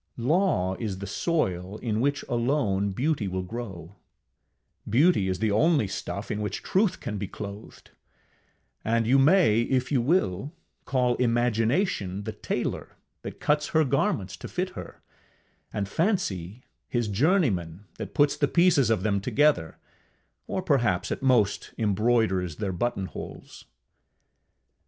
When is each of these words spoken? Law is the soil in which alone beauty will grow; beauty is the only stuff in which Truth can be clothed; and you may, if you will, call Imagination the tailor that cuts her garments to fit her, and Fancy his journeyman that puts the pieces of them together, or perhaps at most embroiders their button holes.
Law 0.17 0.73
is 0.79 0.97
the 0.97 1.05
soil 1.05 1.77
in 1.77 2.01
which 2.01 2.23
alone 2.27 2.89
beauty 2.91 3.27
will 3.27 3.43
grow; 3.43 3.97
beauty 4.89 5.27
is 5.29 5.37
the 5.37 5.51
only 5.51 5.87
stuff 5.87 6.31
in 6.31 6.41
which 6.41 6.63
Truth 6.63 6.99
can 6.99 7.19
be 7.19 7.27
clothed; 7.27 7.91
and 8.83 9.05
you 9.05 9.19
may, 9.19 9.61
if 9.61 9.91
you 9.91 10.01
will, 10.01 10.53
call 10.85 11.13
Imagination 11.17 12.23
the 12.23 12.31
tailor 12.31 12.97
that 13.21 13.39
cuts 13.39 13.67
her 13.67 13.83
garments 13.83 14.35
to 14.37 14.47
fit 14.47 14.71
her, 14.71 15.03
and 15.71 15.87
Fancy 15.87 16.63
his 16.87 17.07
journeyman 17.07 17.85
that 17.99 18.15
puts 18.15 18.35
the 18.35 18.47
pieces 18.47 18.89
of 18.89 19.03
them 19.03 19.21
together, 19.21 19.77
or 20.47 20.63
perhaps 20.63 21.11
at 21.11 21.21
most 21.21 21.75
embroiders 21.77 22.55
their 22.55 22.73
button 22.73 23.05
holes. 23.05 23.65